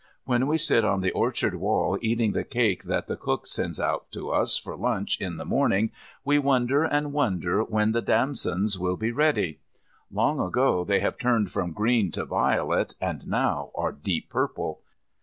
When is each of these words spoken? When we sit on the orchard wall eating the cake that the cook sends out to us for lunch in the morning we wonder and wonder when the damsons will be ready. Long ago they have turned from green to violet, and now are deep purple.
When 0.25 0.47
we 0.47 0.57
sit 0.57 0.83
on 0.83 1.01
the 1.01 1.11
orchard 1.11 1.53
wall 1.53 1.95
eating 2.01 2.31
the 2.31 2.43
cake 2.43 2.85
that 2.85 3.05
the 3.05 3.15
cook 3.15 3.45
sends 3.45 3.79
out 3.79 4.11
to 4.13 4.31
us 4.31 4.57
for 4.57 4.75
lunch 4.75 5.21
in 5.21 5.37
the 5.37 5.45
morning 5.45 5.91
we 6.25 6.39
wonder 6.39 6.83
and 6.83 7.13
wonder 7.13 7.63
when 7.63 7.91
the 7.91 8.01
damsons 8.01 8.79
will 8.79 8.97
be 8.97 9.11
ready. 9.11 9.59
Long 10.11 10.39
ago 10.39 10.83
they 10.83 11.01
have 11.01 11.19
turned 11.19 11.51
from 11.51 11.71
green 11.73 12.09
to 12.13 12.25
violet, 12.25 12.95
and 12.99 13.27
now 13.27 13.69
are 13.75 13.91
deep 13.91 14.31
purple. 14.31 14.81